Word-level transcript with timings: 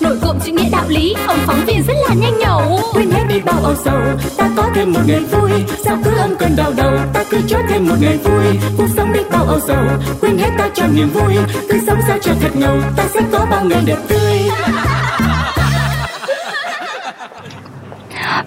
Nổi 0.00 0.18
cộm 0.22 0.36
chữ 0.44 0.52
nghĩa 0.52 0.70
đạo 0.72 0.84
lý, 0.88 1.14
ông 1.26 1.38
phóng 1.46 1.64
viên 1.66 1.82
rất 1.86 1.94
là 2.08 2.14
nhanh 2.14 2.38
nhẩu. 2.38 2.80
Quên 2.94 3.10
hết 3.10 3.22
đi 3.28 3.40
bao 3.44 3.60
âu 3.62 3.74
sầu 3.84 4.00
ta 4.36 4.50
có 4.56 4.68
thêm 4.74 4.92
một 4.92 5.00
ngày 5.06 5.20
vui. 5.20 5.50
Sao 5.84 5.98
cứ 6.04 6.10
âm 6.16 6.36
cơn 6.36 6.56
đau 6.56 6.72
đầu 6.76 6.92
ta 7.12 7.24
cứ 7.30 7.38
cho 7.48 7.58
thêm 7.68 7.88
một 7.88 7.94
ngày 8.00 8.18
vui. 8.24 8.44
Cuộc 8.76 8.86
sống 8.96 9.12
đi 9.12 9.20
bao 9.30 9.44
âu 9.44 9.60
sầu 9.66 9.84
quên 10.20 10.38
hết 10.38 10.50
ta 10.58 10.68
cho 10.74 10.84
niềm 10.94 11.08
vui. 11.14 11.34
Cứ 11.68 11.78
sống 11.86 11.98
sao 12.08 12.18
cho 12.22 12.32
thật 12.40 12.50
ngầu 12.54 12.76
ta 12.96 13.04
sẽ 13.14 13.20
có 13.32 13.46
bao 13.50 13.64
ngày 13.64 13.82
đẹp 13.86 13.98
tươi. 14.08 14.38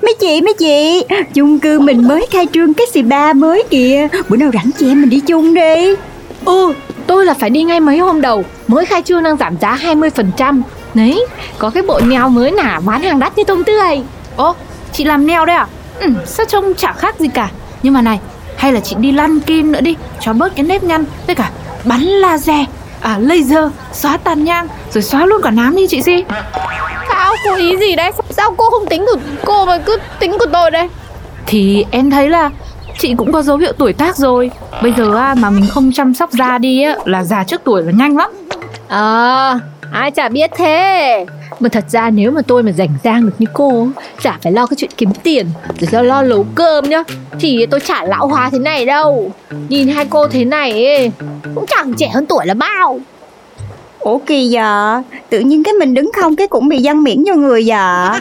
Mấy 0.02 0.16
chị, 0.20 0.42
mấy 0.42 0.54
chị, 0.54 1.06
chung 1.34 1.60
cư 1.60 1.80
mình 1.80 2.08
mới 2.08 2.28
khai 2.32 2.48
trương 2.54 2.74
cái 2.74 2.88
xì 2.94 3.02
ba 3.02 3.34
mới 3.34 3.64
kìa. 3.70 4.08
Bữa 4.30 4.38
nào 4.38 4.52
rảnh 4.54 4.72
chị 4.80 4.88
em 4.88 5.02
mình 5.02 5.10
đi 5.10 5.20
chung 5.20 5.54
đi. 5.54 5.96
Ừ, 6.46 6.74
tôi 7.08 7.26
là 7.26 7.34
phải 7.34 7.50
đi 7.50 7.64
ngay 7.64 7.80
mấy 7.80 7.98
hôm 7.98 8.22
đầu 8.22 8.44
Mới 8.68 8.86
khai 8.86 9.02
trương 9.02 9.24
đang 9.24 9.38
giảm 9.38 9.58
giá 9.62 9.80
20% 9.84 10.62
Đấy, 10.96 11.26
có 11.58 11.70
cái 11.70 11.84
bộ 11.84 12.00
neo 12.00 12.30
mới 12.30 12.52
nả 12.52 12.80
bán 12.86 13.02
hàng 13.02 13.20
đắt 13.20 13.38
như 13.38 13.44
tôm 13.44 13.64
tươi. 13.64 14.02
Ồ, 14.36 14.56
chị 14.92 15.04
làm 15.04 15.28
neo 15.28 15.46
đấy 15.46 15.56
à? 15.56 15.68
Ừ, 16.00 16.08
sao 16.26 16.46
trông 16.50 16.74
chả 16.74 16.94
khác 16.94 17.20
gì 17.20 17.28
cả. 17.28 17.50
Nhưng 17.84 17.94
mà 17.94 18.02
này, 18.02 18.20
hay 18.58 18.74
là 18.74 18.80
chị 18.80 18.96
đi 19.00 19.12
lăn 19.12 19.40
kim 19.40 19.72
nữa 19.72 19.82
đi 19.82 19.96
Cho 20.20 20.34
bớt 20.34 20.56
cái 20.56 20.66
nếp 20.66 20.84
nhăn 20.84 21.06
Với 21.28 21.36
cả 21.36 21.52
bắn 21.84 22.02
laser 22.02 22.66
À 23.02 23.18
laser, 23.22 23.70
xóa 23.94 24.18
tàn 24.18 24.44
nhang 24.44 24.68
Rồi 24.92 25.02
xóa 25.02 25.26
luôn 25.26 25.42
cả 25.42 25.52
nám 25.52 25.76
đi 25.76 25.88
chị 25.88 26.02
Si 26.02 26.24
Sao 27.10 27.34
cô 27.46 27.56
ý 27.56 27.78
gì 27.78 27.96
đấy 27.96 28.12
Sao 28.30 28.54
cô 28.58 28.70
không 28.70 28.88
tính 28.90 29.06
của 29.06 29.20
cô 29.46 29.66
mà 29.66 29.78
cứ 29.78 29.98
tính 30.20 30.32
của 30.40 30.46
tôi 30.54 30.72
đây? 30.72 30.90
Thì 31.46 31.86
em 31.92 32.10
thấy 32.10 32.30
là 32.30 32.50
chị 33.00 33.16
cũng 33.18 33.32
có 33.32 33.42
dấu 33.42 33.58
hiệu 33.58 33.74
tuổi 33.78 33.94
tác 33.94 34.18
rồi. 34.18 34.52
Bây 34.82 34.94
giờ 34.98 35.36
mà 35.38 35.50
mình 35.50 35.68
không 35.74 35.92
chăm 35.92 36.14
sóc 36.14 36.32
da 36.32 36.58
đi 36.58 36.84
á, 36.84 36.96
là 37.06 37.24
già 37.24 37.44
trước 37.44 37.62
tuổi 37.64 37.84
là 37.84 37.92
nhanh 37.92 38.18
lắm. 38.18 38.32
À 38.88 39.60
ai 39.96 40.12
chả 40.12 40.30
biết 40.30 40.52
thế. 40.56 41.26
Mà 41.60 41.70
thật 41.70 41.86
ra 41.90 42.10
nếu 42.10 42.32
mà 42.32 42.42
tôi 42.42 42.64
mà 42.64 42.72
rảnh 42.72 42.98
rang 43.04 43.26
được 43.26 43.32
như 43.40 43.48
cô 43.54 43.88
Chả 44.22 44.38
phải 44.42 44.52
lo 44.52 44.66
cái 44.66 44.76
chuyện 44.78 44.92
kiếm 44.98 45.10
tiền 45.24 45.48
Rồi 45.80 45.90
lo 45.92 46.02
lo 46.02 46.24
nấu 46.24 46.46
cơm 46.56 46.90
nhá. 46.90 47.04
Thì 47.40 47.66
tôi 47.66 47.80
chả 47.80 48.04
lão 48.04 48.28
hóa 48.28 48.50
thế 48.52 48.60
này 48.60 48.86
đâu. 48.86 49.32
Nhìn 49.70 49.88
hai 49.88 50.06
cô 50.06 50.28
thế 50.28 50.46
này 50.46 50.86
ấy, 50.86 51.12
Cũng 51.56 51.66
chẳng 51.68 51.94
trẻ 51.94 52.08
hơn 52.14 52.26
tuổi 52.26 52.46
là 52.46 52.54
bao. 52.54 53.00
Ủa 54.00 54.18
kỳ 54.18 54.48
dạ, 54.48 55.04
tự 55.30 55.40
nhiên 55.40 55.64
cái 55.64 55.74
mình 55.74 55.94
đứng 55.94 56.12
không 56.22 56.36
cái 56.36 56.48
cũng 56.48 56.68
bị 56.68 56.80
văn 56.84 57.04
miễn 57.04 57.24
vô 57.28 57.34
người 57.34 57.66
dạ 57.66 58.20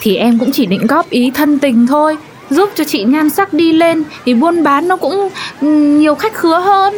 Thì 0.00 0.16
em 0.16 0.38
cũng 0.38 0.52
chỉ 0.52 0.66
định 0.66 0.86
góp 0.86 1.10
ý 1.10 1.30
thân 1.34 1.58
tình 1.58 1.86
thôi 1.86 2.16
Giúp 2.50 2.70
cho 2.74 2.84
chị 2.84 3.04
nhan 3.04 3.30
sắc 3.30 3.52
đi 3.52 3.72
lên 3.72 4.04
Thì 4.24 4.34
buôn 4.34 4.62
bán 4.62 4.88
nó 4.88 4.96
cũng 4.96 5.28
nhiều 5.98 6.14
khách 6.14 6.34
khứa 6.34 6.58
hơn. 6.58 6.94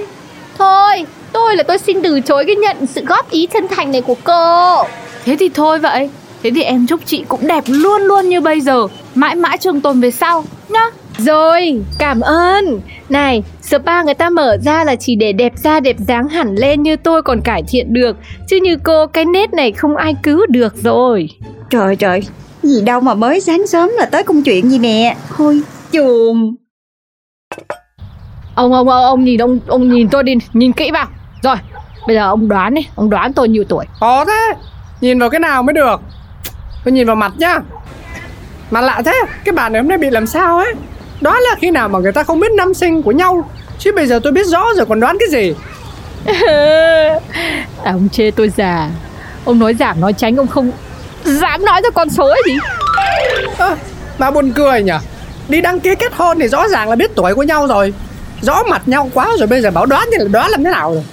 Thôi 0.58 1.06
tôi 1.36 1.56
là 1.56 1.62
tôi 1.62 1.78
xin 1.78 2.02
từ 2.02 2.20
chối 2.20 2.44
cái 2.46 2.56
nhận 2.56 2.86
sự 2.86 3.04
góp 3.04 3.30
ý 3.30 3.46
chân 3.46 3.66
thành 3.70 3.92
này 3.92 4.00
của 4.00 4.14
cô. 4.24 4.84
Thế 5.24 5.36
thì 5.38 5.48
thôi 5.48 5.78
vậy. 5.78 6.10
Thế 6.42 6.50
thì 6.54 6.62
em 6.62 6.86
chúc 6.86 7.00
chị 7.04 7.24
cũng 7.28 7.46
đẹp 7.46 7.64
luôn 7.66 8.02
luôn 8.02 8.28
như 8.28 8.40
bây 8.40 8.60
giờ. 8.60 8.86
Mãi 9.14 9.34
mãi 9.34 9.58
trường 9.58 9.80
tồn 9.80 10.00
về 10.00 10.10
sau 10.10 10.44
nhá. 10.68 10.90
Rồi, 11.18 11.82
cảm 11.98 12.20
ơn. 12.20 12.80
Này, 13.08 13.42
spa 13.62 14.02
người 14.02 14.14
ta 14.14 14.30
mở 14.30 14.56
ra 14.64 14.84
là 14.84 14.96
chỉ 14.96 15.16
để 15.16 15.32
đẹp 15.32 15.52
da 15.56 15.80
đẹp 15.80 15.96
dáng 15.98 16.28
hẳn 16.28 16.54
lên 16.54 16.82
như 16.82 16.96
tôi 16.96 17.22
còn 17.22 17.40
cải 17.40 17.62
thiện 17.68 17.92
được. 17.92 18.16
Chứ 18.48 18.56
như 18.62 18.76
cô 18.84 19.06
cái 19.06 19.24
nét 19.24 19.52
này 19.52 19.72
không 19.72 19.96
ai 19.96 20.14
cứu 20.22 20.46
được 20.48 20.74
rồi. 20.76 21.28
Trời 21.70 21.96
trời, 21.96 22.22
gì 22.62 22.80
đâu 22.80 23.00
mà 23.00 23.14
mới 23.14 23.40
sáng 23.40 23.66
sớm 23.66 23.90
là 23.98 24.06
tới 24.06 24.22
công 24.22 24.42
chuyện 24.42 24.70
gì 24.70 24.78
nè. 24.78 25.16
Thôi, 25.36 25.60
chuồng 25.92 26.54
Ông 28.54 28.72
ông 28.72 28.88
ông, 28.88 29.04
ông 29.04 29.24
nhìn 29.24 29.40
ông 29.40 29.58
ông 29.66 29.90
nhìn 29.90 30.08
tôi 30.08 30.22
đi, 30.22 30.34
nhìn 30.52 30.72
kỹ 30.72 30.90
vào. 30.90 31.06
Rồi, 31.42 31.56
bây 32.06 32.16
giờ 32.16 32.28
ông 32.28 32.48
đoán 32.48 32.74
đi, 32.74 32.88
ông 32.94 33.10
đoán 33.10 33.32
tôi 33.32 33.48
nhiêu 33.48 33.64
tuổi? 33.68 33.84
Khó 34.00 34.24
thế 34.24 34.52
Nhìn 35.00 35.18
vào 35.18 35.30
cái 35.30 35.40
nào 35.40 35.62
mới 35.62 35.72
được? 35.72 36.00
Tôi 36.84 36.92
nhìn 36.92 37.06
vào 37.06 37.16
mặt 37.16 37.32
nhá. 37.36 37.58
Mà 38.70 38.80
lạ 38.80 39.02
thế 39.04 39.12
Cái 39.44 39.52
bà 39.52 39.68
này 39.68 39.82
hôm 39.82 39.88
nay 39.88 39.98
bị 39.98 40.10
làm 40.10 40.26
sao 40.26 40.58
ấy? 40.58 40.72
Đó 41.20 41.40
là 41.40 41.54
khi 41.60 41.70
nào 41.70 41.88
mà 41.88 41.98
người 41.98 42.12
ta 42.12 42.22
không 42.22 42.40
biết 42.40 42.52
năm 42.52 42.74
sinh 42.74 43.02
của 43.02 43.12
nhau? 43.12 43.50
Chứ 43.78 43.92
bây 43.96 44.06
giờ 44.06 44.20
tôi 44.22 44.32
biết 44.32 44.46
rõ 44.46 44.64
rồi 44.76 44.86
còn 44.86 45.00
đoán 45.00 45.16
cái 45.20 45.28
gì? 45.30 45.54
À, 46.26 47.20
ông 47.84 48.08
chê 48.12 48.30
tôi 48.30 48.52
già. 48.56 48.90
Ông 49.44 49.58
nói 49.58 49.74
giảm 49.74 50.00
nói 50.00 50.12
tránh 50.12 50.36
ông 50.36 50.46
không 50.46 50.70
dám 51.24 51.64
nói 51.64 51.80
ra 51.84 51.90
con 51.90 52.10
số 52.10 52.28
ấy 52.28 52.42
gì. 52.46 52.54
à, 53.58 53.76
Mà 54.18 54.30
buồn 54.30 54.52
cười 54.52 54.82
nhỉ? 54.82 54.92
Đi 55.48 55.60
đăng 55.60 55.80
ký 55.80 55.94
kết 55.94 56.12
hôn 56.14 56.38
thì 56.38 56.48
rõ 56.48 56.68
ràng 56.68 56.88
là 56.88 56.96
biết 56.96 57.10
tuổi 57.14 57.34
của 57.34 57.42
nhau 57.42 57.66
rồi. 57.66 57.94
Rõ 58.40 58.62
mặt 58.62 58.82
nhau 58.86 59.10
quá 59.14 59.28
rồi 59.38 59.46
bây 59.46 59.60
giờ 59.62 59.70
bảo 59.70 59.86
đoán 59.86 60.08
thì 60.12 60.18
là 60.18 60.28
đoán 60.28 60.50
làm 60.50 60.64
thế 60.64 60.70
nào 60.70 60.94
rồi 60.94 61.04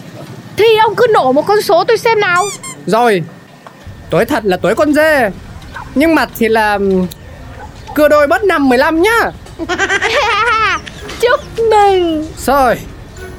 Thì 0.58 0.66
ông 0.84 0.96
cứ 0.96 1.08
nổ 1.14 1.32
một 1.32 1.48
con 1.48 1.62
số 1.62 1.84
tôi 1.84 1.98
xem 1.98 2.20
nào. 2.20 2.46
Rồi 2.86 3.24
Tuổi 4.10 4.26
thật 4.26 4.46
là 4.46 4.58
tuổi 4.58 4.76
con 4.76 4.94
dê. 4.94 5.30
Nhưng 5.96 6.16
mặt 6.16 6.30
thì 6.38 6.48
là 6.48 6.80
Cưa 7.96 8.08
đôi 8.08 8.28
bớt 8.28 8.44
năm 8.44 8.70
15 8.70 9.02
nhá. 9.02 9.32
Chúc 11.20 11.40
mừng. 11.70 12.28
Rồi 12.38 12.78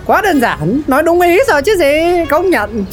Quá 0.07 0.21
đơn 0.21 0.41
giản. 0.41 0.83
Nói 0.87 1.03
đúng 1.03 1.21
ý 1.21 1.39
rồi 1.49 1.63
chứ 1.63 1.77
gì? 1.77 2.25
Công 2.31 2.51
nhận. 2.51 2.85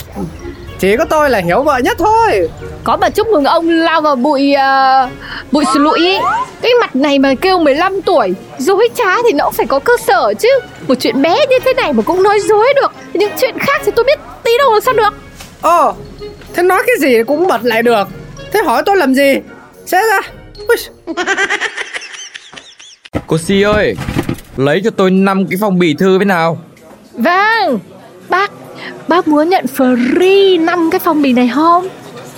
Chỉ 0.80 0.98
có 0.98 1.06
tôi 1.06 1.30
là 1.30 1.40
hiểu 1.40 1.64
vợ 1.64 1.78
nhất 1.78 1.98
thôi. 2.00 2.50
Có 2.84 2.98
mà 2.98 3.10
chúc 3.10 3.28
mừng 3.28 3.46
ông 3.46 3.70
lao 3.70 4.02
vào 4.02 4.16
bụi 4.16 4.54
uh, 4.56 5.12
bụi 5.52 5.66
lụi 5.76 6.00
ý. 6.00 6.18
Cái 6.62 6.72
mặt 6.82 6.96
này 6.96 7.20
mà 7.20 7.34
kêu 7.42 7.60
15 7.60 8.02
tuổi 8.02 8.34
Dối 8.58 8.90
trá 8.96 9.24
thì 9.24 9.32
nó 9.34 9.46
cũng 9.46 9.54
phải 9.54 9.66
có 9.66 9.80
cơ 9.80 9.94
sở 10.08 10.34
chứ. 10.40 10.50
Một 10.88 10.96
chuyện 11.00 11.22
bé 11.22 11.46
như 11.50 11.60
thế 11.66 11.74
này 11.74 11.94
mà 11.94 12.04
cũng 12.04 12.24
nói 12.24 12.40
dối 12.40 12.74
được 12.76 12.92
Những 13.14 13.32
chuyện 13.40 13.60
khác 13.60 13.82
thì 13.86 13.92
tôi 13.96 14.06
biết 14.06 14.20
tí 14.44 14.52
đâu 14.58 14.72
làm 14.72 14.82
sao 14.82 14.94
được. 14.94 15.14
Ồ 15.62 15.96
Thế 16.54 16.64
nói 16.64 16.84
cái 16.88 16.96
gì 17.00 17.24
cũng 17.28 17.48
bật 17.48 17.64
lại 17.64 17.84
được. 17.84 18.08
Thế 18.54 18.60
hỏi 18.66 18.84
tôi 18.86 18.98
làm 18.98 19.14
gì? 19.14 19.34
Sẽ 19.86 20.02
ra. 20.08 20.20
Ui, 20.68 20.78
Cô 23.28 23.38
Si 23.38 23.62
ơi 23.62 23.96
Lấy 24.58 24.82
cho 24.84 24.90
tôi 24.90 25.12
5 25.12 25.48
cái 25.48 25.58
phong 25.62 25.80
bì 25.80 25.94
thư 25.94 26.18
với 26.18 26.26
nào. 26.26 26.62
Vâng 27.14 27.80
Bác 28.30 28.52
Bác 29.08 29.28
muốn 29.28 29.50
nhận 29.50 29.66
free 29.78 30.66
5 30.66 30.90
cái 30.92 31.00
phong 31.00 31.22
bì 31.22 31.34
này 31.34 31.52
không? 31.56 31.88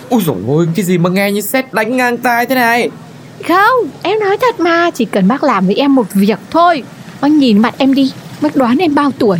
Ui 0.10 0.22
dồi 0.24 0.36
ôi 0.48 0.68
Cái 0.76 0.86
gì 0.86 0.98
mà 0.98 1.10
nghe 1.10 1.32
như 1.32 1.42
xét 1.42 1.74
đánh 1.74 1.98
ngang 1.98 2.18
tai 2.18 2.46
thế 2.46 2.56
này? 2.56 2.90
Không 3.48 3.90
Em 4.02 4.20
nói 4.20 4.38
thật 4.38 4.60
mà 4.60 4.92
Chỉ 4.92 5.06
cần 5.06 5.28
bác 5.28 5.44
làm 5.44 5.66
với 5.66 5.76
em 5.76 5.96
một 5.96 6.06
việc 6.14 6.40
thôi. 6.52 6.84
Bác 7.22 7.32
nhìn 7.32 7.58
mặt 7.58 7.76
em 7.78 7.94
đi 7.94 8.12
Bác 8.42 8.56
đoán 8.56 8.78
em 8.78 8.96
bao 8.96 9.12
tuổi 9.20 9.40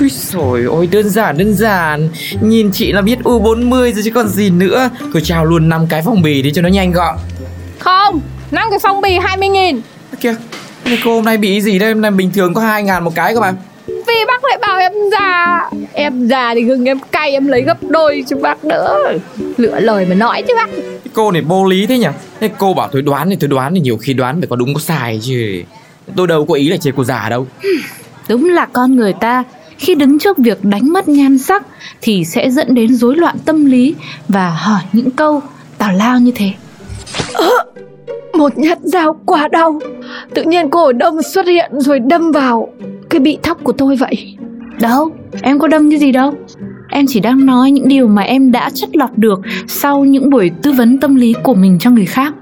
Ui 0.00 0.10
dồi 0.10 0.64
ôi 0.64 0.88
đơn 0.92 1.08
giản 1.08 1.38
đơn 1.38 1.54
giản. 1.54 2.08
Nhìn 2.40 2.70
chị 2.72 2.92
là 2.92 3.00
biết 3.02 3.18
U40 3.24 3.70
rồi 3.70 4.02
chứ 4.04 4.10
còn 4.14 4.28
gì 4.28 4.50
nữa. 4.50 4.90
Thôi 5.12 5.22
trao 5.24 5.44
luôn 5.44 5.68
5 5.68 5.86
cái 5.90 6.02
phong 6.04 6.22
bì 6.22 6.42
đi 6.42 6.52
cho 6.54 6.62
nó 6.62 6.68
nhanh 6.68 6.92
gọn. 6.92 7.16
Không 7.78 8.20
5 8.50 8.66
cái 8.70 8.78
phong 8.82 9.00
bì 9.00 9.18
20 9.18 9.48
nghìn. 9.48 9.80
Ơ 10.10 10.16
Kìa 10.20 10.34
Thế 10.84 10.98
cô 11.04 11.14
hôm 11.14 11.24
nay 11.24 11.36
bị 11.36 11.60
gì 11.60 11.78
đây? 11.78 11.92
Hôm 11.92 12.00
nay 12.00 12.10
bình 12.10 12.30
thường 12.34 12.54
có 12.54 12.60
2 12.60 12.82
ngàn 12.82 13.04
một 13.04 13.12
cái 13.14 13.34
cơ 13.34 13.40
mà. 13.40 13.54
Vì 13.86 14.24
bác 14.26 14.44
lại 14.44 14.58
bảo 14.60 14.78
em 14.78 14.92
già. 15.12 15.70
Em 15.92 16.28
già 16.28 16.54
thì 16.54 16.62
gừng 16.62 16.88
em 16.88 16.98
cay 17.12 17.30
em 17.30 17.46
lấy 17.46 17.62
gấp 17.62 17.82
đôi 17.82 18.24
cho 18.28 18.36
bác 18.36 18.64
đỡ. 18.64 19.12
Lựa 19.56 19.80
lời 19.80 20.06
mà 20.06 20.14
nói 20.14 20.42
chứ 20.48 20.54
bác. 20.56 20.70
Cái 20.76 21.12
cô 21.12 21.30
này 21.30 21.42
vô 21.42 21.64
lý 21.64 21.86
thế 21.86 21.98
nhỉ? 21.98 22.08
Thế 22.40 22.50
cô 22.58 22.74
bảo 22.74 22.88
tôi 22.92 23.02
đoán 23.02 23.30
thì 23.30 23.36
tôi 23.40 23.48
đoán 23.48 23.74
thì 23.74 23.80
nhiều 23.80 23.96
khi 23.96 24.12
đoán 24.12 24.40
phải 24.40 24.48
có 24.48 24.56
đúng 24.56 24.74
có 24.74 24.80
sai 24.80 25.20
chứ. 25.22 25.62
Tôi 26.16 26.26
đâu 26.26 26.46
có 26.46 26.54
ý 26.54 26.68
là 26.68 26.76
chê 26.76 26.90
cô 26.96 27.04
già 27.04 27.28
đâu. 27.28 27.46
Đúng 28.28 28.50
là 28.50 28.66
con 28.72 28.96
người 28.96 29.12
ta 29.20 29.44
khi 29.78 29.94
đứng 29.94 30.18
trước 30.18 30.38
việc 30.38 30.64
đánh 30.64 30.92
mất 30.92 31.08
nhan 31.08 31.38
sắc 31.38 31.66
thì 32.00 32.24
sẽ 32.24 32.50
dẫn 32.50 32.74
đến 32.74 32.94
rối 32.94 33.16
loạn 33.16 33.36
tâm 33.44 33.64
lý 33.64 33.94
và 34.28 34.50
hỏi 34.50 34.80
những 34.92 35.10
câu 35.10 35.42
tào 35.78 35.92
lao 35.92 36.18
như 36.20 36.32
thế. 36.34 36.52
Một 38.34 38.58
nhát 38.58 38.78
dao 38.82 39.16
quá 39.26 39.48
đau 39.48 39.80
Tự 40.34 40.42
nhiên 40.42 40.70
cổ 40.70 40.92
đông 40.92 41.22
xuất 41.22 41.46
hiện 41.46 41.70
rồi 41.80 42.00
đâm 42.00 42.32
vào 42.32 42.68
Cái 43.10 43.20
bị 43.20 43.38
thóc 43.42 43.64
của 43.64 43.72
tôi 43.72 43.96
vậy 43.96 44.36
Đâu, 44.80 45.10
em 45.42 45.58
có 45.58 45.68
đâm 45.68 45.90
cái 45.90 45.98
gì 45.98 46.12
đâu. 46.12 46.34
Em 46.90 47.06
chỉ 47.08 47.20
đang 47.20 47.46
nói 47.46 47.70
những 47.70 47.88
điều 47.88 48.08
mà 48.08 48.22
em 48.22 48.52
đã 48.52 48.70
chất 48.74 48.96
lọc 48.96 49.18
được 49.18 49.40
sau 49.68 50.04
những 50.04 50.30
buổi 50.30 50.50
tư 50.62 50.72
vấn 50.72 50.98
tâm 50.98 51.14
lý 51.14 51.34
của 51.42 51.54
mình 51.54 51.78
cho 51.80 51.90
người 51.90 52.06
khác. 52.06 52.34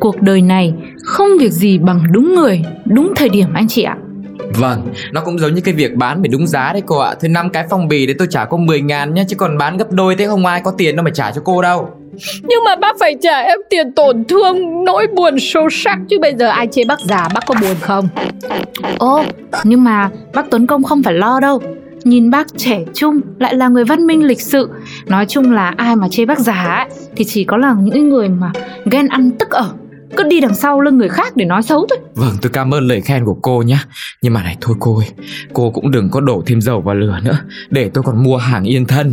Cuộc 0.00 0.22
đời 0.22 0.42
này 0.42 0.74
không 1.02 1.28
việc 1.40 1.52
gì 1.52 1.78
bằng 1.78 2.00
đúng 2.12 2.34
người, 2.34 2.64
đúng 2.84 3.12
thời 3.16 3.28
điểm 3.28 3.48
anh 3.54 3.68
chị 3.68 3.82
ạ. 3.82 3.96
Vâng, 4.52 4.88
nó 5.12 5.20
cũng 5.20 5.38
giống 5.38 5.54
như 5.54 5.60
cái 5.60 5.74
việc 5.74 5.94
bán 5.94 6.22
phải 6.22 6.28
đúng 6.28 6.46
giá 6.46 6.72
đấy 6.72 6.82
cô 6.86 6.98
ạ. 6.98 7.14
Thế 7.20 7.28
năm 7.28 7.50
cái 7.50 7.64
phong 7.70 7.88
bì 7.88 8.06
đấy 8.06 8.16
tôi 8.18 8.28
trả 8.30 8.44
cô 8.44 8.56
10 8.56 8.80
ngàn 8.80 9.14
nhá 9.14 9.24
Chứ 9.28 9.36
còn 9.36 9.58
bán 9.58 9.76
gấp 9.76 9.92
đôi 9.92 10.16
thế 10.16 10.26
không 10.26 10.46
ai 10.46 10.60
có 10.64 10.70
tiền 10.70 10.96
đâu 10.96 11.04
mà 11.04 11.10
trả 11.14 11.32
cho 11.32 11.40
cô 11.44 11.62
đâu. 11.62 11.90
Nhưng 12.42 12.64
mà 12.64 12.76
bác 12.76 12.96
phải 13.00 13.16
trả 13.22 13.40
em 13.40 13.58
tiền 13.70 13.92
tổn 13.92 14.24
thương 14.24 14.84
Nỗi 14.84 15.06
buồn 15.06 15.36
sâu 15.40 15.68
sắc 15.70 15.98
Chứ 16.10 16.18
bây 16.20 16.34
giờ 16.34 16.48
ai 16.48 16.66
chê 16.66 16.84
bác 16.84 17.00
già 17.00 17.28
bác 17.34 17.46
có 17.46 17.54
buồn 17.60 17.76
không? 17.80 18.08
Ồ, 18.98 19.24
nhưng 19.64 19.84
mà 19.84 20.10
bác 20.34 20.50
Tuấn 20.50 20.66
Công 20.66 20.82
không 20.82 21.02
phải 21.02 21.14
lo 21.14 21.40
đâu. 21.40 21.62
Nhìn 22.04 22.30
bác 22.30 22.46
trẻ 22.56 22.80
trung 22.94 23.20
lại 23.38 23.54
là 23.54 23.68
người 23.68 23.84
văn 23.84 24.06
minh 24.06 24.24
lịch 24.24 24.40
sự. 24.40 24.70
Nói 25.06 25.26
chung 25.26 25.52
là 25.52 25.74
ai 25.76 25.96
mà 25.96 26.08
chê 26.08 26.24
bác 26.24 26.38
già 26.38 26.52
ấy 26.52 26.86
Thì 27.16 27.24
chỉ 27.24 27.44
có 27.44 27.56
là 27.56 27.74
những 27.80 28.08
người 28.08 28.28
mà 28.28 28.52
ghen 28.84 29.08
ăn 29.08 29.30
tức 29.38 29.50
ở 29.50 29.70
Cứ 30.16 30.22
đi 30.22 30.40
đằng 30.40 30.54
sau 30.54 30.80
lưng 30.80 30.98
người 30.98 31.08
khác 31.08 31.36
để 31.36 31.44
nói 31.44 31.62
xấu 31.62 31.86
thôi. 31.90 31.98
Vâng 32.14 32.32
tôi 32.42 32.50
cảm 32.52 32.74
ơn 32.74 32.88
lời 32.88 33.00
khen 33.00 33.24
của 33.24 33.36
cô 33.42 33.62
nhé. 33.62 33.78
Nhưng 34.22 34.32
mà 34.32 34.42
này 34.42 34.56
thôi 34.60 34.76
cô 34.80 34.98
ơi 34.98 35.08
Cô 35.52 35.70
cũng 35.70 35.90
đừng 35.90 36.10
có 36.10 36.20
đổ 36.20 36.42
thêm 36.46 36.60
dầu 36.60 36.80
vào 36.80 36.94
lửa 36.94 37.18
nữa. 37.24 37.38
Để 37.70 37.90
tôi 37.94 38.04
còn 38.06 38.24
mua 38.24 38.36
hàng 38.36 38.64
yên 38.64 38.86
thân. 38.86 39.12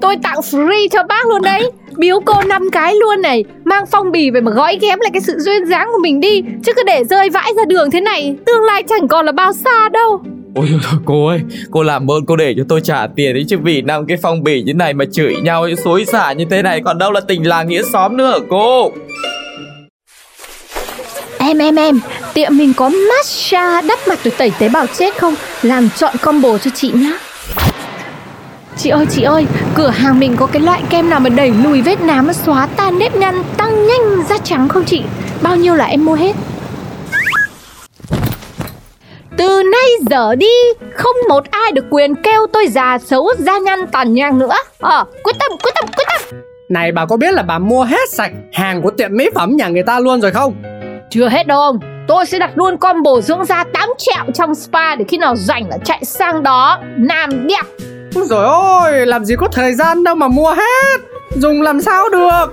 Tôi 0.00 0.16
tặng 0.22 0.40
free 0.40 0.88
cho 0.92 1.02
bác 1.08 1.26
luôn 1.28 1.42
đấy. 1.42 1.70
Biếu 1.96 2.20
cô 2.24 2.42
năm 2.42 2.62
cái 2.72 2.94
luôn 2.94 3.22
này. 3.22 3.44
Mang 3.64 3.84
phong 3.90 4.12
bì 4.12 4.30
về 4.30 4.40
mà 4.40 4.50
gói 4.50 4.78
ghém 4.82 4.98
lại 5.00 5.10
cái 5.12 5.22
sự 5.22 5.38
duyên 5.38 5.66
dáng 5.66 5.88
của 5.92 5.98
mình 6.02 6.20
đi. 6.20 6.42
Chứ 6.64 6.72
cứ 6.76 6.82
để 6.86 7.04
rơi 7.04 7.30
vãi 7.30 7.52
ra 7.56 7.64
đường 7.64 7.90
thế 7.90 8.00
này 8.00 8.36
Tương 8.46 8.62
lai 8.62 8.82
chẳng 8.88 9.08
còn 9.08 9.26
là 9.26 9.32
bao 9.32 9.52
xa 9.52 9.88
đâu. 9.88 10.22
Ôi 10.54 10.68
thôi 10.82 11.00
cô 11.04 11.26
ơi 11.26 11.40
Cô 11.70 11.82
làm 11.82 12.10
ơn 12.10 12.26
cô 12.26 12.36
để 12.36 12.54
cho 12.56 12.62
tôi 12.68 12.80
trả 12.80 13.06
tiền 13.16 13.34
đấy 13.34 13.44
Chứ 13.48 13.56
vì 13.62 13.82
năm 13.82 14.06
cái 14.06 14.16
phong 14.22 14.42
bì 14.42 14.62
như 14.62 14.74
này 14.74 14.94
mà 14.94 15.04
chửi 15.12 15.34
nhau 15.42 15.66
Xối 15.84 16.04
xả 16.04 16.32
như 16.32 16.44
thế 16.50 16.62
này 16.62 16.80
Còn 16.84 16.98
đâu 16.98 17.12
là 17.12 17.20
tình 17.20 17.46
làng 17.46 17.68
nghĩa 17.68 17.82
xóm 17.82 18.16
nữa 18.16 18.26
hả 18.26 18.38
cô 18.50 18.92
Em 21.44 21.58
em 21.58 21.76
em, 21.76 22.00
Tiệm 22.34 22.56
mình 22.56 22.72
có 22.76 22.88
massage 22.88 23.88
đắp 23.88 23.98
mặt 24.08 24.18
rồi 24.24 24.34
tẩy 24.38 24.52
tế 24.58 24.68
bào 24.68 24.86
chết 24.86 25.18
không? 25.18 25.34
Làm 25.62 25.88
chọn 25.96 26.14
combo 26.22 26.58
cho 26.58 26.70
chị 26.74 26.92
nhá. 26.94 27.18
Chị 28.76 28.90
ơi 28.90 29.06
chị 29.10 29.22
ơi, 29.22 29.46
Cửa 29.74 29.88
hàng 29.88 30.18
mình 30.18 30.36
có 30.36 30.46
cái 30.46 30.62
loại 30.62 30.82
kem 30.90 31.10
nào 31.10 31.20
mà 31.20 31.28
đẩy 31.28 31.52
lùi 31.64 31.82
vết 31.82 32.00
nám 32.00 32.32
Xóa 32.32 32.68
tan 32.76 32.98
nếp 32.98 33.16
nhăn, 33.16 33.42
Tăng 33.56 33.86
nhanh 33.86 34.22
da 34.28 34.38
trắng 34.38 34.68
không 34.68 34.84
chị? 34.84 35.02
Bao 35.42 35.56
nhiêu 35.56 35.74
là 35.74 35.84
em 35.84 36.04
mua 36.04 36.14
hết? 36.14 36.36
Từ 39.36 39.62
nay 39.62 39.90
giờ 40.10 40.34
đi, 40.34 40.52
Không 40.96 41.16
một 41.28 41.44
ai 41.50 41.72
được 41.72 41.84
quyền 41.90 42.14
kêu 42.14 42.46
tôi 42.52 42.66
già 42.66 42.98
xấu, 43.06 43.30
da 43.38 43.58
nhăn 43.58 43.86
tàn 43.86 44.14
nhang 44.14 44.38
nữa. 44.38 44.56
Ờ 44.78 45.04
quyết 45.22 45.36
tâm 45.38 45.50
quyết 45.62 45.72
tâm 45.74 45.84
quyết 45.96 46.04
tâm. 46.08 46.40
Này, 46.68 46.92
bà 46.92 47.06
có 47.06 47.16
biết 47.16 47.34
là 47.34 47.42
bà 47.42 47.58
mua 47.58 47.84
hết 47.84 48.10
sạch 48.10 48.32
hàng 48.52 48.82
của 48.82 48.90
tiệm 48.90 49.16
mỹ 49.16 49.28
phẩm 49.34 49.56
nhà 49.56 49.68
người 49.68 49.82
ta 49.82 50.00
luôn 50.00 50.20
rồi 50.20 50.30
không? 50.30 50.54
Chưa 51.12 51.28
hết 51.28 51.46
đâu 51.46 51.60
ông. 51.60 51.78
Tôi 52.08 52.26
sẽ 52.26 52.38
đặt 52.38 52.50
luôn 52.54 52.76
combo 52.76 53.20
dưỡng 53.20 53.44
da 53.44 53.64
8 53.64 53.88
triệu 53.98 54.32
trong 54.34 54.54
spa 54.54 54.94
Để 54.94 55.04
khi 55.08 55.18
nào 55.18 55.36
rảnh 55.36 55.68
là 55.68 55.78
chạy 55.84 56.04
sang 56.04 56.42
đó. 56.42 56.80
Nam 56.96 57.46
đẹp 57.48 57.86
Rồi 58.14 58.44
ôi, 58.46 59.06
làm 59.06 59.24
gì 59.24 59.34
có 59.38 59.48
thời 59.52 59.74
gian 59.74 60.04
đâu 60.04 60.14
mà 60.14 60.28
mua 60.28 60.50
hết. 60.50 61.00
Dùng 61.34 61.62
làm 61.62 61.80
sao 61.80 62.08
được? 62.08 62.46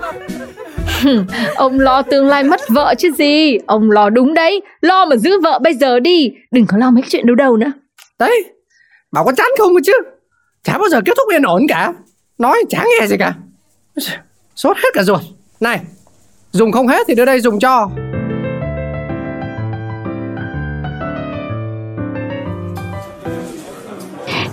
Ông 1.56 1.80
lo 1.80 2.02
tương 2.02 2.28
lai 2.28 2.44
mất 2.44 2.60
vợ 2.70 2.94
chứ 2.98 3.12
gì. 3.18 3.58
Ông 3.68 3.92
lo 3.92 4.10
đúng 4.10 4.34
đấy. 4.34 4.62
Lo 4.82 5.06
mà 5.06 5.16
giữ 5.16 5.40
vợ 5.40 5.60
bây 5.60 5.74
giờ 5.74 6.00
đi. 6.00 6.32
Đừng 6.52 6.66
có 6.68 6.78
lo 6.78 6.92
mấy 6.92 7.04
chuyện 7.10 7.26
đâu 7.26 7.36
đâu 7.36 7.58
nữa. 7.58 7.72
Đấy, 8.20 8.46
bảo 9.12 9.26
có 9.26 9.32
chán 9.38 9.48
không 9.58 9.72
chứ? 9.86 9.94
Chả 10.64 10.78
bao 10.78 10.90
giờ 10.90 11.02
kết 11.06 11.14
thúc 11.18 11.28
yên 11.32 11.42
ổn 11.42 11.66
cả. 11.70 11.94
Nói 12.38 12.64
chả 12.70 12.84
nghe 12.84 13.08
gì 13.08 13.18
cả. 13.18 13.34
Sốt 14.56 14.78
hết 14.78 14.90
cả 14.94 15.04
ruột. 15.04 15.22
Này, 15.60 15.80
dùng 16.52 16.72
không 16.72 16.88
hết 16.88 17.08
thì 17.08 17.16
đưa 17.16 17.26
đây 17.26 17.40
dùng 17.40 17.60
cho 17.60 17.90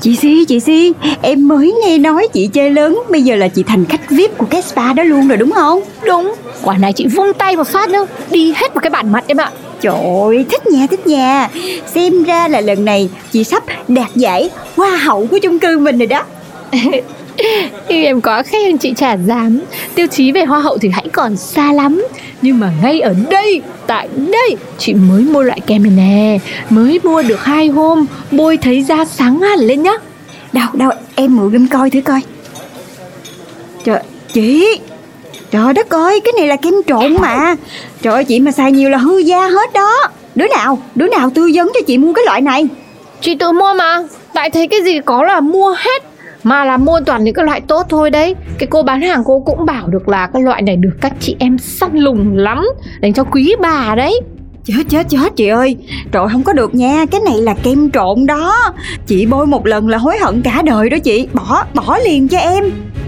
Chị 0.07 0.17
Si, 0.17 0.45
chị 0.45 0.61
Si, 0.61 0.93
em 1.23 1.49
mới 1.49 1.75
nghe 1.83 1.99
nói 1.99 2.29
chị 2.33 2.47
chơi 2.47 2.71
lớn 2.71 3.03
Bây 3.11 3.23
giờ 3.23 3.37
là 3.37 3.49
chị 3.49 3.63
thành 3.63 3.85
khách 3.85 4.11
VIP 4.11 4.39
của 4.39 4.47
cái 4.51 4.63
spa 4.63 4.93
đó 4.93 5.03
luôn 5.03 5.29
rồi 5.29 5.37
đúng 5.37 5.53
không? 5.53 5.81
Đúng. 6.05 6.35
Quả 6.63 6.77
này 6.79 6.93
chị 6.93 7.07
vung 7.07 7.33
tay 7.33 7.57
một 7.57 7.67
phát 7.67 7.91
đâu 7.91 8.07
Đi 8.31 8.53
hết 8.57 8.75
một 8.75 8.81
cái 8.83 8.91
bản 8.91 9.13
mặt 9.13 9.25
em 9.27 9.37
ạ. 9.37 9.51
Trời 9.81 9.95
ơi, 10.23 10.47
thích 10.51 10.67
nha, 10.67 10.87
thích 10.91 11.07
nha. 11.07 11.49
Xem 11.95 12.23
ra 12.23 12.49
là 12.49 12.61
lần 12.61 12.85
này 12.85 13.09
chị 13.33 13.45
sắp 13.45 13.63
đạt 13.89 14.15
giải 14.15 14.51
Hoa 14.77 14.97
hậu 14.97 15.27
của 15.27 15.39
chung 15.39 15.59
cư 15.59 15.79
mình 15.79 15.99
rồi 15.99 16.07
đó 16.07 16.23
Thì 17.89 18.05
em 18.05 18.21
quá 18.21 18.43
khen 18.43 18.79
chị 18.79 18.93
chả 18.97 19.17
dám. 19.17 19.61
Tiêu 19.95 20.07
chí 20.07 20.33
về 20.33 20.45
hoa 20.45 20.61
hậu 20.61 20.79
thì 20.79 20.89
hãy 20.89 21.07
còn 21.13 21.37
xa 21.37 21.73
lắm. 21.73 22.07
Nhưng 22.43 22.61
mà 22.61 22.73
ngay 22.83 23.01
ở 23.01 23.15
đây 23.31 23.63
Tại 23.87 24.09
đây 24.17 24.57
Chị 24.79 24.95
mới 24.95 25.23
mua 25.23 25.43
loại 25.43 25.61
kem 25.67 25.83
này 25.83 25.93
nè. 25.97 26.39
Mới 26.71 27.01
mua 27.03 27.23
được 27.23 27.45
hai 27.45 27.69
hôm 27.69 28.07
Bôi 28.31 28.57
thấy 28.57 28.83
da 28.83 29.05
sáng 29.05 29.41
hẳn 29.41 29.59
lên 29.59 29.83
nhá. 29.83 29.93
Đâu, 30.53 30.69
đâu, 30.73 30.91
em 31.15 31.37
mượn 31.37 31.53
em 31.53 31.69
coi 31.69 31.91
thử 31.91 32.01
coi. 32.01 32.21
Trời, 33.85 34.01
chị 34.33 34.79
Trời 35.51 35.73
đất 35.73 35.91
ơi, 35.91 36.21
cái 36.21 36.33
này 36.37 36.47
là 36.47 36.57
kem 36.57 36.75
trộn 36.87 37.17
mà. 37.21 37.57
Trời 38.03 38.15
ơi, 38.15 38.25
chị 38.25 38.41
mà 38.41 38.51
xài 38.51 38.73
nhiều 38.73 38.91
là 38.91 38.99
hư 38.99 39.19
da 39.19 39.49
hết 39.49 39.73
đó. 39.75 39.93
Đứa 40.35 40.49
nào, 40.49 40.79
đứa 40.95 41.09
nào 41.09 41.31
tư 41.35 41.51
vấn 41.55 41.71
cho 41.75 41.81
chị 41.87 41.99
mua 41.99 42.13
cái 42.13 42.25
loại 42.25 42.41
này? 42.41 42.67
Chị 43.21 43.35
tự 43.35 43.53
mua 43.53 43.75
mà. 43.75 44.03
Tại 44.35 44.51
thấy 44.51 44.67
cái 44.67 44.83
gì 44.85 45.01
có 45.05 45.23
là 45.23 45.41
mua 45.41 45.75
hết 45.79 46.03
Mà 46.47 46.65
là 46.65 46.77
mua 46.77 47.01
toàn 47.07 47.25
những 47.25 47.35
cái 47.35 47.45
loại 47.45 47.61
tốt 47.61 47.87
thôi 47.89 48.11
đấy. 48.11 48.35
Cái 48.59 48.67
cô 48.71 48.83
bán 48.83 49.01
hàng 49.01 49.23
cô 49.25 49.41
cũng 49.41 49.67
bảo 49.67 49.87
được 49.87 50.09
là 50.09 50.27
Cái 50.27 50.43
loại 50.43 50.63
này 50.63 50.77
được 50.77 50.91
các 51.01 51.13
chị 51.21 51.37
em 51.39 51.59
săn 51.59 51.97
lùng 51.97 52.37
lắm. 52.37 52.65
Dành 53.03 53.13
cho 53.13 53.25
quý 53.25 53.55
bà 53.61 53.95
đấy. 53.97 54.21
Chết 54.65 54.83
chết 54.89 55.07
chết 55.09 55.37
chị 55.37 55.49
ơi. 55.49 55.77
Trời 56.13 56.29
không 56.33 56.43
có 56.43 56.53
được 56.53 56.75
nha. 56.75 57.05
Cái 57.11 57.21
này 57.21 57.37
là 57.37 57.55
kem 57.63 57.91
trộn 57.91 58.27
đó. 58.27 58.73
Chị 59.07 59.27
bôi 59.27 59.47
một 59.47 59.67
lần 59.67 59.89
là 59.89 59.99
hối 59.99 60.19
hận 60.19 60.43
cả 60.43 60.63
đời 60.63 60.91
đó 60.91 60.97
chị. 60.99 61.29
Bỏ 61.33 61.65
bỏ 61.75 61.99
liền 62.05 62.29
cho 62.29 62.39
em. 62.39 62.65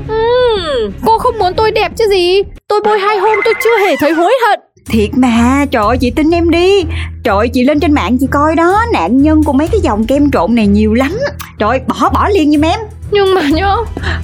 Ừm, 0.08 0.92
Cô 1.06 1.18
không 1.18 1.38
muốn 1.38 1.52
tôi 1.56 1.70
đẹp 1.70 1.92
chứ 1.96 2.04
gì. 2.10 2.42
Tôi 2.68 2.80
bôi 2.84 2.98
hai 2.98 3.18
hôm 3.18 3.38
tôi 3.44 3.54
chưa 3.64 3.86
hề 3.86 3.96
thấy 3.96 4.12
hối 4.12 4.32
hận. 4.48 4.60
Thiệt 4.86 5.10
mà 5.16 5.66
Trời 5.70 5.82
ơi 5.86 5.96
chị 6.00 6.10
tin 6.10 6.30
em 6.30 6.50
đi. 6.50 6.84
Trời 7.24 7.36
ơi, 7.36 7.48
chị 7.48 7.64
lên 7.64 7.80
trên 7.80 7.92
mạng 7.92 8.16
chị 8.20 8.26
coi 8.30 8.54
đó. 8.56 8.80
Nạn 8.92 9.22
nhân 9.22 9.42
của 9.44 9.52
mấy 9.52 9.68
cái 9.68 9.80
dòng 9.80 10.04
kem 10.06 10.30
trộn 10.30 10.54
này 10.54 10.66
nhiều 10.66 10.94
lắm. 10.94 11.18
Trời 11.58 11.68
ơi, 11.68 11.80
bỏ 11.86 12.10
bỏ 12.10 12.28
liền 12.28 12.52
giùm 12.52 12.64
em 12.64 12.80
Nhưng 13.10 13.34
mà 13.34 13.42
nhá 13.52 13.74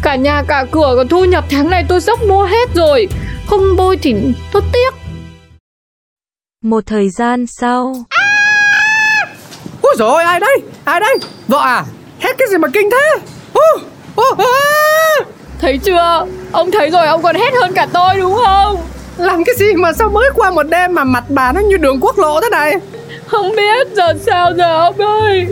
Cả 0.02 0.14
nhà 0.16 0.42
cả 0.48 0.66
cửa 0.70 0.94
còn 0.96 1.08
thu 1.08 1.24
nhập 1.24 1.44
tháng 1.50 1.70
này 1.70 1.84
tôi 1.88 2.00
sắp 2.00 2.18
mua 2.22 2.44
hết 2.44 2.68
rồi 2.74 3.08
Không 3.46 3.76
bôi 3.76 3.96
thì 4.02 4.14
tôi 4.52 4.62
tiếc 4.72 4.94
Một 6.62 6.86
thời 6.86 7.10
gian 7.10 7.46
sau 7.46 7.94
Ôi 9.82 9.94
dồi 9.98 10.08
ôi, 10.08 10.24
ai 10.24 10.40
đây? 10.40 10.56
Ai 10.84 11.00
đây? 11.00 11.16
Vợ 11.48 11.58
à? 11.58 11.84
Hét 12.20 12.32
cái 12.38 12.48
gì 12.50 12.58
mà 12.58 12.68
kinh 12.68 12.90
thế? 12.90 13.20
Ô, 14.14 14.24
à! 14.38 14.44
Thấy 15.60 15.78
chưa 15.78 16.26
Ông 16.52 16.70
thấy 16.70 16.90
rồi 16.90 17.06
ông 17.06 17.22
còn 17.22 17.36
hết 17.36 17.54
hơn 17.60 17.72
cả 17.74 17.86
tôi 17.92 18.16
đúng 18.16 18.34
không 18.34 18.76
Làm 19.16 19.44
cái 19.44 19.54
gì 19.58 19.74
mà 19.74 19.92
sao 19.92 20.08
mới 20.10 20.30
qua 20.34 20.50
một 20.50 20.62
đêm 20.62 20.94
mà 20.94 21.04
mặt 21.04 21.24
bà 21.28 21.52
nó 21.52 21.60
như 21.60 21.76
đường 21.76 22.00
quốc 22.00 22.18
lộ 22.18 22.40
thế 22.40 22.48
này? 22.50 22.74
Không 23.26 23.56
biết 23.56 23.88
giờ 23.92 24.12
sao 24.26 24.52
giờ 24.56 24.76
ông 24.78 24.98
ơi 24.98 25.46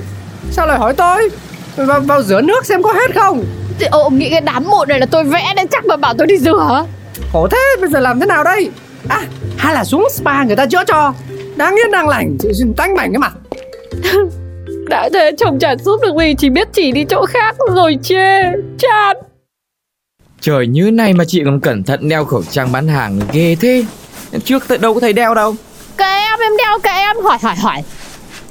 Sao 0.51 0.67
lại 0.67 0.79
hỏi 0.79 0.95
tôi? 0.95 1.31
Vào, 1.77 2.01
vào 2.01 2.23
rửa 2.23 2.41
nước 2.41 2.67
xem 2.67 2.83
có 2.83 2.93
hết 2.93 3.15
không? 3.15 3.45
Thì 3.79 3.87
ông 3.91 4.19
nghĩ 4.19 4.31
cái 4.31 4.41
đám 4.41 4.65
mụn 4.71 4.89
này 4.89 5.01
là 5.01 5.07
tôi 5.07 5.25
vẽ 5.25 5.53
nên 5.57 5.69
chắc 5.69 5.85
mà 5.85 5.97
bảo 5.97 6.15
tôi 6.19 6.27
đi 6.27 6.39
rửa. 6.39 6.87
Khổ 7.33 7.49
thế, 7.49 7.77
bây 7.81 7.91
giờ 7.91 8.01
làm 8.01 8.21
thế 8.21 8.27
nào 8.27 8.45
đây? 8.45 8.71
À, 9.09 9.23
hay 9.57 9.75
là 9.75 9.85
xuống 9.85 10.09
spa 10.11 10.45
người 10.45 10.57
ta 10.57 10.67
chữa 10.67 10.85
cho. 10.87 11.15
Đáng 11.57 11.75
yên 11.75 11.91
đang 11.91 12.09
lành, 12.09 12.37
chị 12.41 12.49
xin 12.59 12.75
tanh 12.75 12.95
bảnh 12.95 13.13
cái 13.13 13.19
mặt. 13.19 13.33
Đã 14.89 15.09
thế 15.13 15.31
chồng 15.39 15.59
chả 15.59 15.77
giúp 15.77 16.01
được 16.03 16.13
gì 16.19 16.35
Chỉ 16.39 16.51
biết 16.51 16.69
chỉ 16.73 16.93
đi 16.93 17.05
chỗ 17.05 17.27
khác 17.27 17.57
rồi 17.75 17.99
chê 18.03 18.43
Chán. 18.79 19.17
Trời 20.41 20.67
như 20.67 20.91
này 20.91 21.13
mà 21.13 21.25
chị 21.29 21.43
còn 21.45 21.61
cẩn 21.61 21.83
thận 21.83 22.09
đeo 22.09 22.25
khẩu 22.25 22.43
trang 22.51 22.73
bán 22.73 22.89
hàng 22.89 23.21
ghê 23.33 23.57
thế. 23.61 23.85
Trước 24.45 24.69
tới 24.69 24.79
đâu 24.79 24.95
có 24.95 25.01
thấy 25.01 25.13
đeo 25.13 25.35
đâu. 25.35 25.55
Kệ 25.97 26.05
em 26.05 26.39
em 26.41 26.53
đeo 26.59 26.79
kệ 26.83 26.91
em. 26.91 27.17
Hỏi 27.23 27.39
hỏi 27.43 27.55
hỏi. 27.57 27.83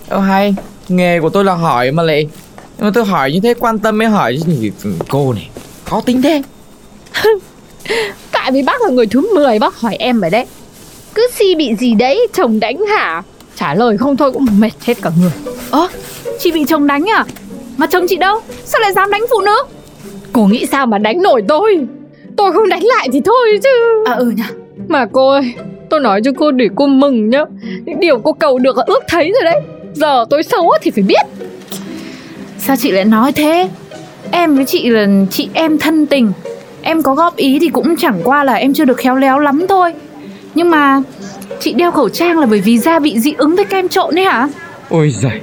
Ơ 0.09 0.19
hay 0.19 0.55
Nghề 0.89 1.19
của 1.19 1.29
tôi 1.29 1.43
là 1.43 1.53
hỏi 1.53 1.91
mà 1.91 2.03
lại 2.03 2.27
mà 2.81 2.91
tôi 2.93 3.05
hỏi 3.05 3.31
như 3.31 3.39
thế 3.43 3.53
quan 3.53 3.79
tâm 3.79 3.97
mới 3.97 4.07
hỏi 4.07 4.37
chứ 4.39 4.51
thì 4.61 4.71
Cô 5.09 5.33
này 5.33 5.49
khó 5.85 6.01
tính 6.01 6.21
thế. 6.21 6.41
Tại 8.31 8.51
vì 8.51 8.61
bác 8.61 8.81
là 8.81 8.89
người 8.89 9.07
thứ 9.07 9.33
10 9.35 9.59
bác 9.59 9.75
hỏi 9.75 9.95
em 9.95 10.21
ở 10.21 10.29
đấy. 10.29 10.45
Cứ 11.13 11.27
si 11.33 11.55
bị 11.55 11.75
gì 11.75 11.95
đấy 11.95 12.27
chồng 12.33 12.59
đánh 12.59 12.85
hả? 12.85 13.23
Trả 13.55 13.73
lời 13.73 13.97
không 13.97 14.17
thôi 14.17 14.31
cũng 14.31 14.45
mệt 14.59 14.71
hết 14.85 14.97
cả 15.01 15.11
người. 15.21 15.31
Ơ, 15.71 15.87
chị 16.39 16.51
bị 16.51 16.65
chồng 16.67 16.87
đánh 16.87 17.09
à? 17.09 17.25
Mà 17.77 17.87
chồng 17.87 18.05
chị 18.09 18.17
đâu? 18.17 18.39
Sao 18.65 18.81
lại 18.81 18.93
dám 18.93 19.11
đánh 19.11 19.25
phụ 19.29 19.41
nữ? 19.41 19.63
Cô 20.33 20.47
nghĩ 20.47 20.65
sao 20.71 20.85
mà 20.85 20.97
đánh 20.97 21.21
nổi 21.21 21.43
tôi? 21.47 21.79
Tôi 22.37 22.53
không 22.53 22.69
đánh 22.69 22.83
lại 22.83 23.09
thì 23.13 23.21
thôi 23.25 23.59
chứ. 23.63 24.03
À 24.05 24.13
ừ 24.13 24.33
nhỉ 24.37 24.43
Mà 24.87 25.05
cô 25.11 25.29
ơi 25.29 25.53
Tôi 25.89 25.99
nói 25.99 26.21
cho 26.23 26.31
cô 26.37 26.51
để 26.51 26.67
cô 26.75 26.87
mừng 26.87 27.29
nhá. 27.29 27.43
Những 27.85 27.99
điều 27.99 28.19
cô 28.19 28.33
cầu 28.33 28.59
được 28.59 28.77
là 28.77 28.83
ước 28.87 29.03
thấy 29.07 29.31
rồi 29.31 29.51
đấy. 29.51 29.61
Giờ 29.93 30.25
tôi 30.29 30.43
xấu 30.43 30.71
thì 30.81 30.91
phải 30.91 31.03
biết 31.03 31.25
Sao 32.61 32.75
chị 32.75 32.91
lại 32.91 33.05
nói 33.05 33.31
thế? 33.31 33.69
Em 34.31 34.55
với 34.55 34.65
chị 34.65 34.89
là 34.89 35.07
chị 35.31 35.49
em 35.53 35.77
thân 35.77 36.05
tình. 36.05 36.31
Em 36.81 37.03
có 37.03 37.15
góp 37.15 37.35
ý 37.35 37.57
thì 37.61 37.69
cũng 37.69 37.95
chẳng 37.97 38.21
qua 38.23 38.43
là 38.43 38.53
em 38.53 38.73
chưa 38.73 38.85
được 38.85 38.97
khéo 38.97 39.15
léo 39.15 39.39
lắm 39.39 39.65
thôi. 39.69 39.93
Nhưng 40.55 40.69
mà 40.69 41.01
chị 41.59 41.73
đeo 41.73 41.91
khẩu 41.91 42.09
trang 42.09 42.39
là 42.39 42.45
bởi 42.45 42.61
vì 42.61 42.79
da 42.79 42.99
bị 42.99 43.19
dị 43.19 43.33
ứng 43.37 43.55
với 43.55 43.65
kem 43.65 43.87
trộn 43.87 44.15
đấy 44.15 44.25
hả? 44.25 44.47
Ôi 44.89 45.13
giời 45.21 45.41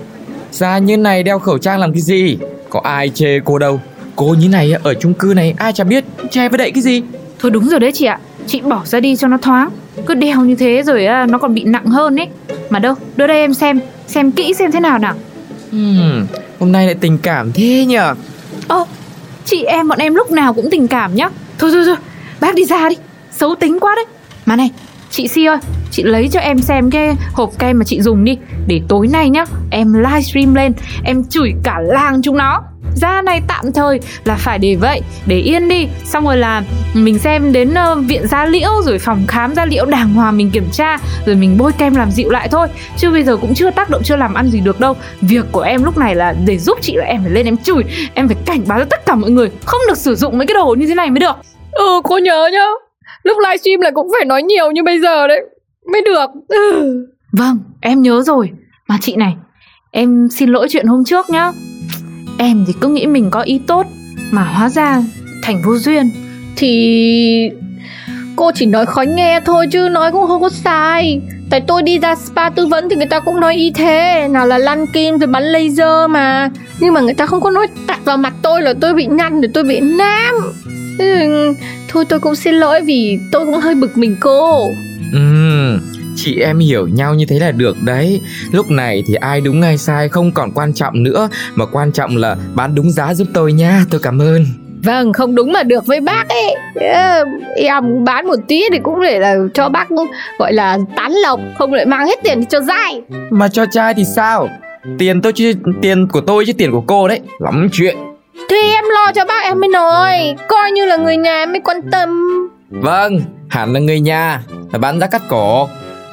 Da 0.51 0.79
như 0.79 0.97
này 0.97 1.23
đeo 1.23 1.39
khẩu 1.39 1.59
trang 1.59 1.81
làm 1.81 1.93
cái 1.93 2.03
gì? 2.03 2.39
Có 2.71 2.81
ai 2.85 3.09
chê 3.15 3.41
cô 3.45 3.59
đâu. 3.59 3.81
Cô 4.17 4.35
như 4.41 4.49
này 4.49 4.73
ở 4.83 4.95
chung 4.95 5.15
cư 5.15 5.33
này 5.37 5.55
ai 5.59 5.73
chả 5.73 5.85
biết 5.85 6.05
Che 6.31 6.49
với 6.49 6.59
đậy 6.59 6.71
cái 6.71 6.83
gì. 6.83 7.03
Thôi 7.39 7.51
đúng 7.51 7.69
rồi 7.69 7.81
đấy 7.81 7.93
chị 7.93 8.05
ạ. 8.05 8.19
Chị 8.47 8.61
bỏ 8.61 8.83
ra 8.85 9.01
đi 9.01 9.17
cho 9.17 9.29
nó 9.29 9.37
thoáng. 9.39 9.71
Cứ 10.07 10.15
đeo 10.15 10.41
như 10.41 10.55
thế 10.55 10.83
rồi 10.83 11.07
à, 11.07 11.27
nó 11.27 11.39
còn 11.39 11.55
bị 11.55 11.65
nặng 11.65 11.87
hơn 11.87 12.17
ấy. 12.17 12.29
Mà 12.71 12.79
đâu, 12.79 12.95
đưa 13.17 13.27
đây 13.27 13.39
em 13.39 13.55
xem 13.55 13.81
Xem 14.07 14.31
kỹ 14.31 14.55
xem 14.55 14.73
thế 14.73 14.81
nào 14.81 14.99
nào. 14.99 15.15
Hmm, 15.71 16.27
Hôm 16.59 16.73
nay 16.73 16.87
lại 16.87 16.95
tình 17.01 17.19
cảm 17.19 17.53
thế 17.53 17.85
nhở 17.89 18.15
Ơ, 18.69 18.85
chị 19.45 19.65
em 19.65 19.89
bọn 19.89 19.99
em 19.99 20.15
lúc 20.15 20.31
nào 20.31 20.55
cũng 20.55 20.71
tình 20.71 20.89
cảm 20.89 21.15
nhá. 21.15 21.29
Thôi 21.59 21.71
thôi 21.73 21.83
thôi, 21.87 21.97
bác 22.41 22.55
đi 22.55 22.65
ra 22.65 22.89
đi. 22.89 22.97
Xấu 23.33 23.55
tính 23.55 23.79
quá 23.81 23.95
đấy. 23.95 24.05
Mà 24.47 24.57
này, 24.57 24.71
chị 25.11 25.29
Si 25.29 25.45
ơi 25.45 25.57
Chị 25.91 26.03
lấy 26.03 26.29
cho 26.29 26.41
em 26.41 26.59
xem 26.59 26.91
cái 26.91 27.17
hộp 27.33 27.59
kem 27.59 27.79
mà 27.79 27.85
chị 27.85 28.03
dùng 28.03 28.25
đi. 28.25 28.39
Để 28.67 28.81
tối 28.89 29.07
nay 29.07 29.31
nhá 29.31 29.45
Em 29.71 29.93
livestream 29.93 30.55
lên 30.55 30.73
Em 31.05 31.25
chửi 31.25 31.55
cả 31.63 31.79
làng 31.81 32.23
chúng 32.23 32.37
nó. 32.37 32.63
Da 32.99 33.23
này 33.23 33.43
tạm 33.49 33.73
thời 33.73 34.01
là 34.25 34.37
phải 34.37 34.59
để 34.59 34.75
vậy 34.75 35.01
Để 35.27 35.39
yên 35.39 35.69
đi. 35.69 35.89
Xong 36.05 36.25
rồi 36.25 36.37
là 36.37 36.63
mình 36.95 37.19
xem 37.19 37.53
đến 37.53 37.71
uh, 37.71 37.99
viện 38.09 38.27
da 38.27 38.45
liễu 38.45 38.71
Rồi 38.85 38.99
phòng 38.99 39.25
khám 39.29 39.55
da 39.55 39.65
liễu 39.65 39.85
đàng 39.85 40.15
hoàng 40.15 40.37
mình 40.37 40.51
kiểm 40.51 40.69
tra 40.73 40.99
Rồi 41.27 41.37
mình 41.37 41.59
bôi 41.59 41.73
kem 41.73 41.95
làm 41.95 42.11
dịu 42.11 42.31
lại 42.31 42.49
thôi. 42.49 42.69
Chứ 42.97 43.11
bây 43.11 43.23
giờ 43.23 43.37
cũng 43.37 43.55
chưa 43.55 43.71
tác 43.71 43.91
động 43.91 44.03
chưa 44.05 44.17
làm 44.17 44.35
ăn 44.35 44.49
gì 44.49 44.61
được 44.61 44.81
đâu. 44.81 44.97
Việc 45.21 45.45
của 45.53 45.61
em 45.61 45.85
lúc 45.85 45.99
này 45.99 46.15
là 46.15 46.35
để 46.47 46.59
giúp 46.59 46.79
chị 46.81 46.97
là 46.97 47.05
em 47.05 47.23
phải 47.23 47.31
lên 47.31 47.47
em 47.47 47.57
chửi 47.57 47.85
Em 48.15 48.29
phải 48.29 48.37
cảnh 48.47 48.63
báo 48.67 48.79
cho 48.79 48.85
tất 48.85 49.07
cả 49.07 49.15
mọi 49.15 49.31
người 49.31 49.51
Không 49.65 49.81
được 49.89 49.99
sử 49.99 50.15
dụng 50.15 50.39
mấy 50.39 50.47
cái 50.47 50.55
đồ 50.55 50.75
như 50.79 50.87
thế 50.87 50.95
này 50.95 51.11
mới 51.11 51.21
được. 51.21 51.37
Ừ 51.73 52.01
cô 52.05 52.19
nhớ 52.19 52.49
nhá. 52.53 52.67
Lúc 53.23 53.37
livestream 53.39 53.81
là 53.81 53.91
cũng 53.91 54.09
phải 54.19 54.25
nói 54.25 54.43
nhiều 54.43 54.71
như 54.71 54.83
bây 54.83 55.01
giờ 55.01 55.29
đấy. 55.29 55.41
Mới 55.93 56.03
được. 56.03 56.27
Ừ. 56.49 57.07
Vâng 57.33 57.59
em 57.81 58.03
nhớ 58.03 58.23
rồi. 58.23 58.51
Mà 58.89 58.99
chị 59.01 59.17
này 59.17 59.37
Em 59.91 60.29
xin 60.31 60.51
lỗi 60.51 60.67
chuyện 60.71 60.87
hôm 60.87 61.05
trước 61.05 61.31
nhá 61.31 61.53
Em 62.39 62.65
thì 62.67 62.73
cứ 62.81 62.89
nghĩ 62.89 63.07
mình 63.07 63.31
có 63.31 63.41
ý 63.41 63.61
tốt 63.67 63.87
Mà 64.31 64.43
hóa 64.43 64.69
ra 64.69 65.03
thành 65.43 65.63
vô 65.65 65.77
duyên 65.77 66.11
Thì 66.57 67.51
cô 68.39 68.51
chỉ 68.55 68.67
nói 68.67 68.87
khó 68.87 69.03
nghe 69.03 69.41
thôi 69.41 69.67
chứ 69.73 69.89
nói 69.89 70.13
cũng 70.13 70.27
không 70.27 70.43
có 70.43 70.49
sai. 70.49 71.21
Tại 71.51 71.61
tôi 71.61 71.83
đi 71.83 71.99
ra 71.99 72.15
spa 72.15 72.51
tư 72.51 72.67
vấn 72.67 72.89
thì 72.89 72.97
người 72.97 73.07
ta 73.07 73.21
cũng 73.21 73.41
nói 73.41 73.55
y 73.55 73.71
thế, 73.71 74.29
Nào 74.31 74.47
là 74.47 74.59
lăn 74.59 74.87
kim 74.87 75.19
rồi 75.19 75.27
bắn 75.27 75.43
laser 75.43 76.11
mà. 76.11 76.51
Nhưng 76.81 76.95
mà 76.95 77.01
người 77.01 77.15
ta 77.15 77.27
không 77.27 77.41
có 77.41 77.51
nói 77.51 77.67
tạt 77.87 77.99
vào 78.05 78.17
mặt 78.17 78.35
tôi 78.43 78.63
là 78.63 78.75
tôi 78.81 78.95
bị 78.95 79.07
nhăn 79.07 79.41
rồi 79.41 79.51
tôi 79.55 79.65
bị 79.65 79.81
nám. 79.81 80.35
Ừ, 80.99 81.07
thôi 81.89 82.05
tôi 82.09 82.21
cũng 82.21 82.35
xin 82.35 82.55
lỗi 82.55 82.81
vì 82.81 83.19
tôi 83.33 83.47
cũng 83.47 83.61
hơi 83.61 83.75
bực 83.75 83.99
mình 83.99 84.17
cô. 84.21 84.69
Ừ 85.13 85.79
chị 86.19 86.41
em 86.41 86.59
hiểu 86.59 86.89
nhau 86.89 87.15
như 87.15 87.27
thế 87.27 87.39
là 87.39 87.51
được 87.51 87.77
đấy. 87.83 88.21
Lúc 88.53 88.71
này 88.71 89.03
thì 89.07 89.15
ai 89.15 89.41
đúng 89.41 89.63
ai 89.63 89.79
sai 89.79 90.09
không 90.09 90.33
còn 90.33 90.53
quan 90.53 90.73
trọng 90.75 91.03
nữa 91.03 91.29
Mà 91.55 91.67
quan 91.73 91.93
trọng 91.93 92.17
là 92.17 92.37
bán 92.55 92.75
đúng 92.75 92.91
giá 92.91 93.15
giúp 93.15 93.29
tôi 93.35 93.53
nha, 93.53 93.85
tôi 93.91 94.01
cảm 94.03 94.19
ơn. 94.19 94.47
Vâng, 94.85 95.13
không 95.13 95.35
đúng 95.35 95.53
mà 95.53 95.63
được 95.63 95.87
với 95.87 96.01
bác 96.01 96.29
ấy. 96.29 96.55
Em 97.57 98.05
bán 98.05 98.27
một 98.27 98.37
tí 98.49 98.63
thì 98.73 98.79
cũng 98.83 99.03
để 99.03 99.19
là 99.19 99.37
cho 99.55 99.69
bác 99.69 99.89
gọi 100.39 100.53
là 100.53 100.79
tán 100.97 101.13
lộc 101.13 101.41
Không 101.59 101.73
lại 101.73 101.87
mang 101.87 102.07
hết 102.07 102.19
tiền 102.25 102.45
cho 102.45 102.61
dai. 102.61 103.03
Mà 103.31 103.49
cho 103.49 103.65
trai 103.73 103.95
thì 103.95 104.05
sao? 104.05 104.49
Tiền 104.99 105.23
tôi 105.23 105.33
chứ 105.33 105.53
tiền 105.83 106.09
của 106.09 106.21
tôi 106.21 106.45
chứ 106.47 106.53
tiền 106.53 106.73
của 106.73 106.83
cô 106.87 107.09
đấy 107.09 107.21
Lắm 107.39 107.69
chuyện. 107.73 107.97
Thì 108.51 108.57
em 108.75 108.85
lo 108.95 109.13
cho 109.15 109.25
bác 109.25 109.43
em 109.43 109.61
mới 109.61 109.69
nói 109.69 110.35
Coi 110.49 110.71
như 110.73 110.87
là 110.87 110.97
người 110.97 111.17
nhà 111.17 111.37
em 111.37 111.53
mới 111.53 111.61
quan 111.61 111.81
tâm. 111.93 112.09
Vâng, 112.71 113.21
hẳn 113.49 113.73
là 113.73 113.81
người 113.81 114.01
nhà 114.01 114.43
Là 114.73 114.79
bán 114.79 115.01
giá 115.01 115.07
cắt 115.07 115.23
cổ 115.29 115.69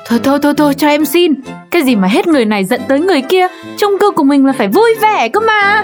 Thôi 0.10 0.20
thôi 0.24 0.40
thôi 0.44 0.54
thôi 0.58 0.74
cho 0.74 0.88
em 0.88 1.06
xin. 1.06 1.34
Cái 1.72 1.82
gì 1.82 1.96
mà 1.96 2.08
hết 2.08 2.28
người 2.28 2.46
này 2.46 2.66
giận 2.66 2.82
tới 2.88 3.00
người 3.00 3.22
kia 3.22 3.48
Chung 3.78 3.98
cư 4.00 4.12
của 4.12 4.24
mình 4.24 4.46
là 4.46 4.54
phải 4.58 4.68
vui 4.68 4.96
vẻ 5.02 5.30
cơ 5.30 5.40
mà. 5.40 5.84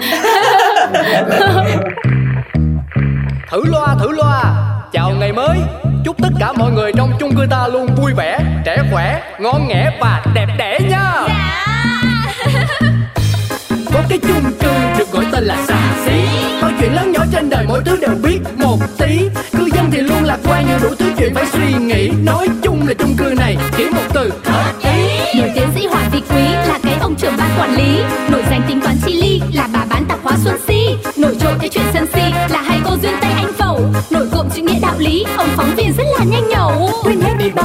Thử 3.50 3.64
loa 3.64 3.96
thử 4.00 4.10
loa. 4.12 4.42
Chào 4.92 5.10
ngày 5.20 5.32
mới. 5.32 5.58
Chúc 6.04 6.16
tất 6.22 6.28
cả 6.40 6.52
mọi 6.52 6.72
người 6.72 6.92
trong 6.96 7.12
chung 7.20 7.36
cư 7.36 7.46
ta 7.50 7.68
luôn 7.72 7.86
vui 7.96 8.12
vẻ 8.16 8.38
Trẻ 8.64 8.76
khỏe, 8.92 9.22
ngon 9.38 9.68
nghẻ 9.68 9.98
và 10.00 10.22
đẹp 10.34 10.46
đẽ 10.58 10.78
nha 10.90 11.12
cái 14.08 14.18
chung 14.18 14.52
cư 14.60 14.72
được 14.98 15.10
gọi 15.12 15.24
tên 15.32 15.44
là 15.44 15.64
xà 15.68 15.78
xí 16.06 16.12
câu 16.60 16.70
chuyện 16.80 16.94
lớn 16.94 17.12
nhỏ 17.12 17.24
trên 17.32 17.50
đời 17.50 17.64
mỗi 17.68 17.82
thứ 17.84 17.96
đều 18.00 18.14
biết 18.22 18.38
một 18.56 18.78
tí. 18.98 19.28
Cư 19.52 19.68
dân 19.74 19.90
thì 19.92 20.00
luôn 20.00 20.24
lạc 20.24 20.38
quan 20.44 20.66
như 20.66 20.74
đủ 20.82 20.94
thứ 20.98 21.12
chuyện 21.18 21.34
phải 21.34 21.46
suy 21.46 21.72
nghĩ. 21.84 22.10
Nói 22.24 22.48
chung 22.62 22.88
là 22.88 22.94
chung 22.94 23.14
cư 23.18 23.34
này 23.38 23.56
chỉ 23.76 23.84
một 23.84 24.02
từ 24.14 24.32
hợp 24.44 24.72
ý. 24.82 25.40
Nổi 25.40 25.50
tiến 25.54 25.68
sĩ 25.74 25.86
Hoàng 25.86 26.10
Vị 26.12 26.22
Quý 26.30 26.42
là 26.42 26.78
cái 26.82 26.94
ông 27.00 27.14
trưởng 27.18 27.36
ban 27.38 27.50
quản 27.58 27.76
lý, 27.76 28.02
Nổi 28.30 28.42
danh 28.50 28.62
tính 28.68 28.80
toán 28.80 28.96
chi 29.06 29.12
ly. 29.14 29.40